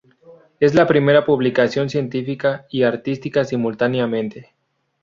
Es 0.59 0.73
la 0.73 0.87
primera 0.87 1.25
publicación 1.27 1.87
científica 1.91 2.65
y 2.71 2.81
artística 2.81 3.43
simultáneamente. 3.45 4.55